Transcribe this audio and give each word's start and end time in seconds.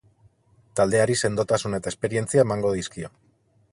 Taldeari 0.79 1.17
sendotasuna 1.21 1.81
eta 1.81 1.93
esperientzia 1.93 2.47
emango 2.47 2.73
dizkio. 2.79 3.13